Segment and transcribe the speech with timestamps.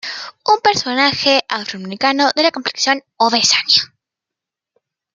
[0.47, 3.57] Es un personaje afroamericano de complexión obesa.